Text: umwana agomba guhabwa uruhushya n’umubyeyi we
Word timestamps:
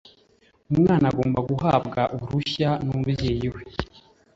umwana 0.71 1.05
agomba 1.11 1.39
guhabwa 1.49 2.01
uruhushya 2.15 2.69
n’umubyeyi 2.83 3.47
we 3.53 3.61